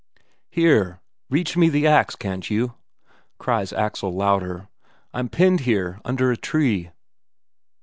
[0.49, 0.99] "Here,
[1.29, 2.73] reach me the ax, can't you?"
[3.37, 4.67] cries Axel louder.
[5.13, 6.89] "I'm pinned here under a tree."